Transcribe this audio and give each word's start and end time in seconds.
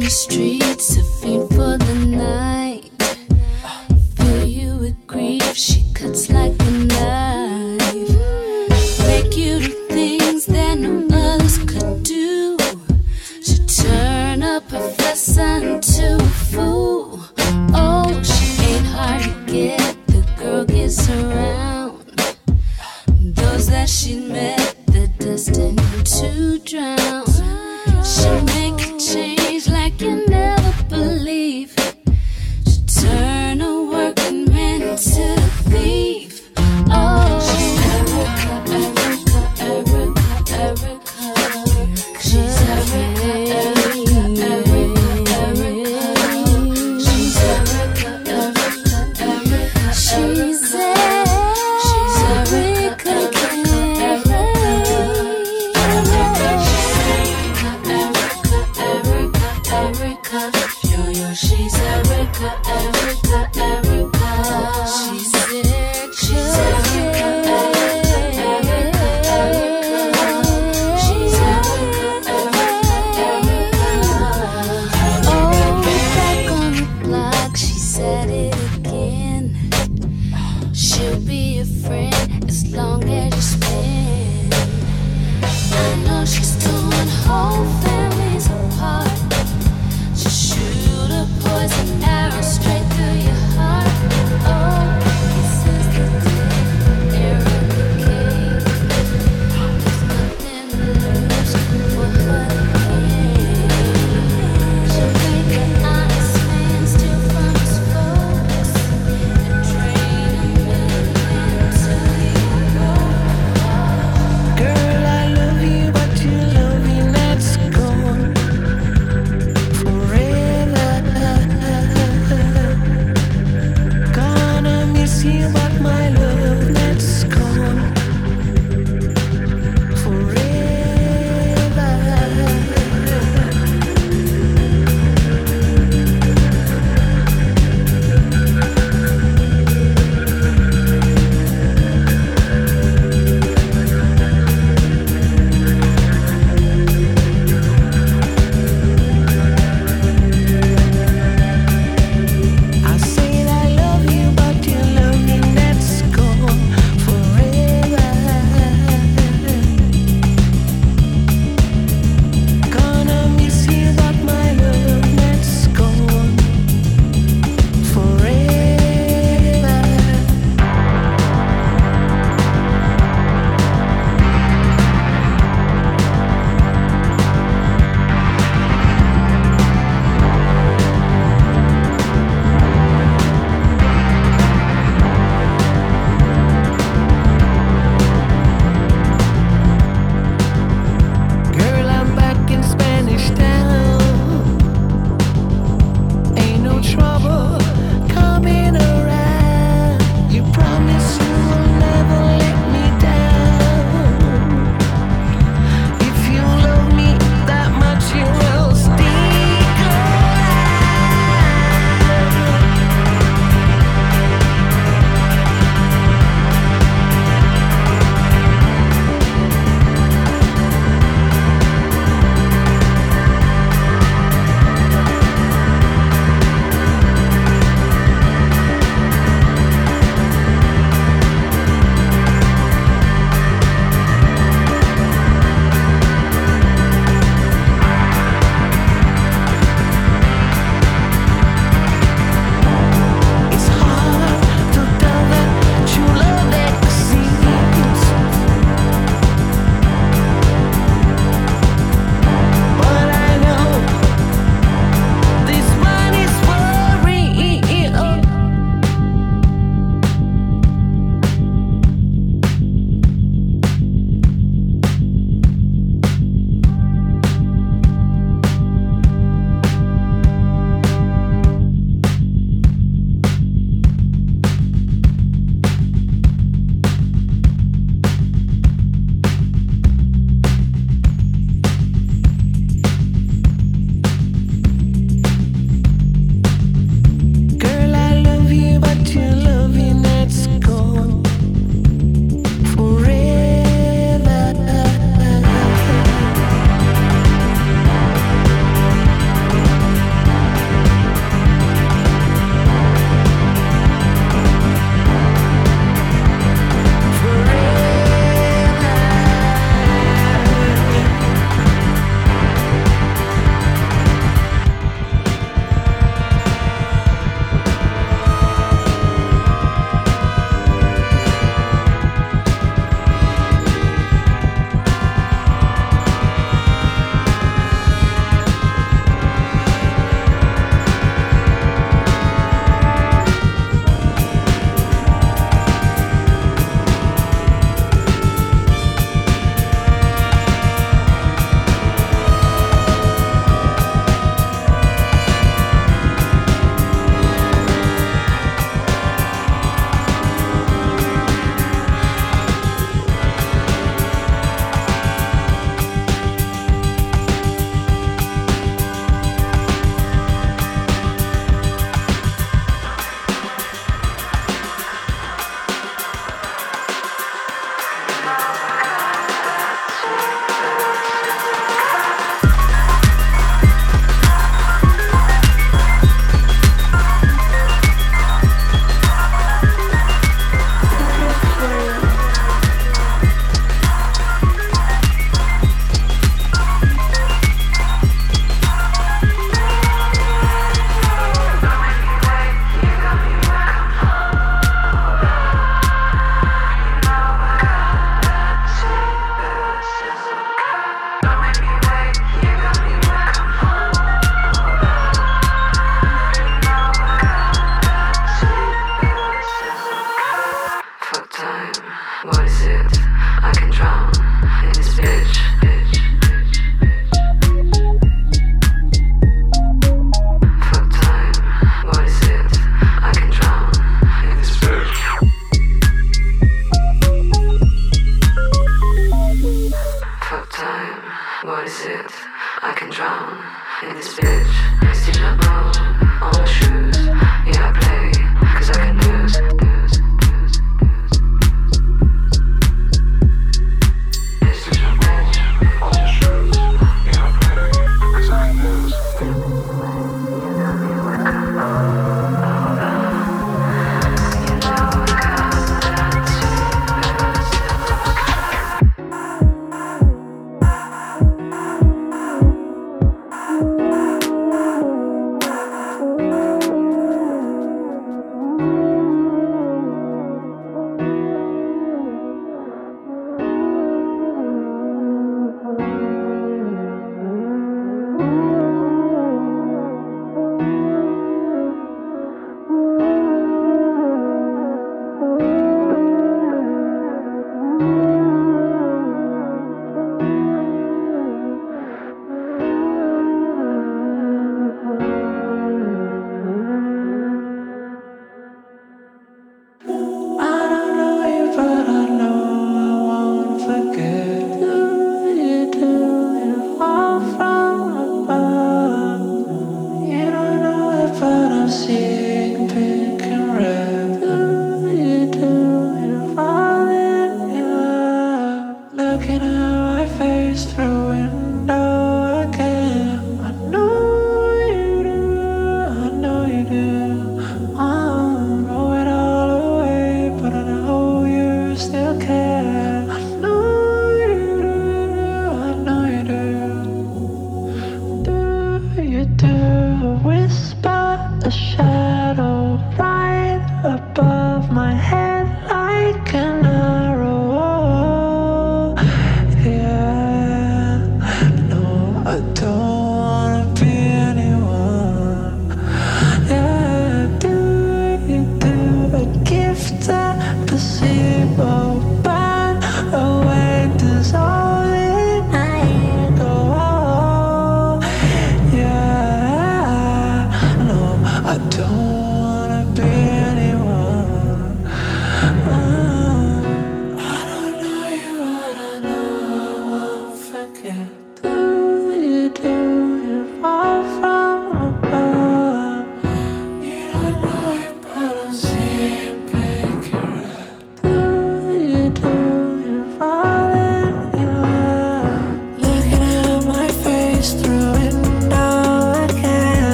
the 0.00 0.08
streets, 0.08 0.96
a 0.96 1.04
fiend 1.04 1.48
for 1.50 1.76
the 1.76 1.94
night. 2.06 2.49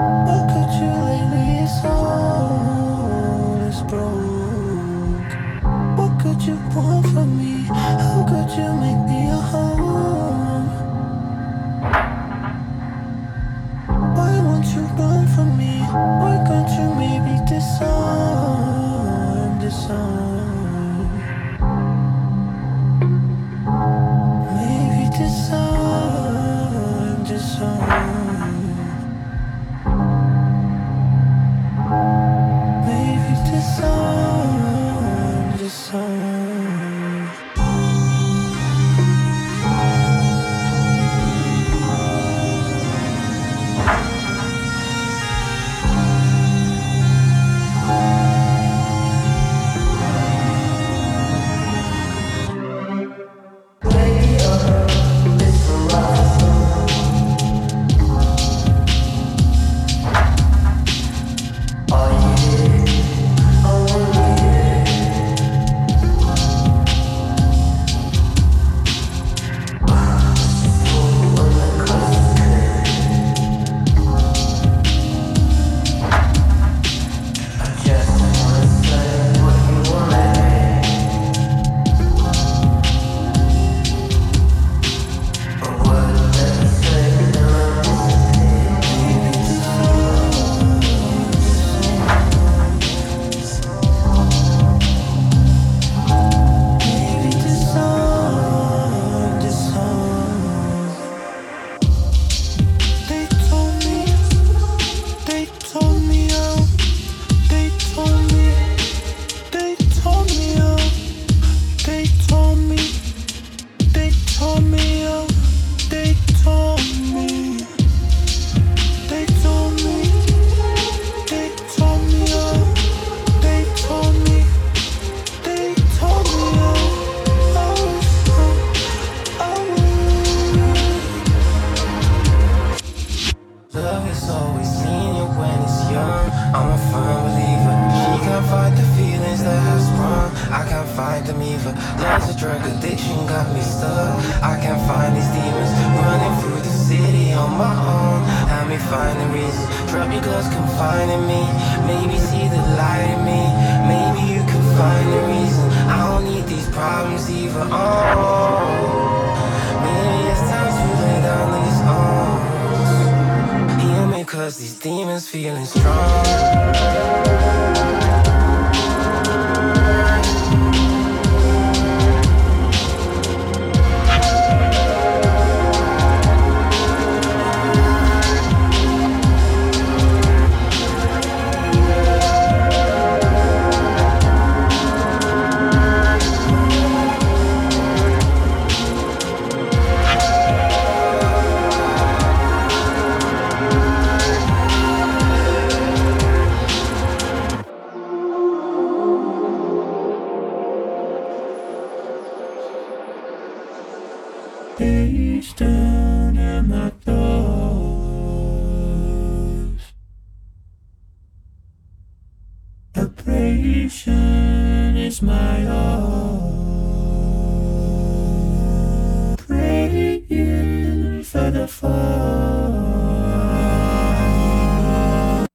Oh. 0.00 0.47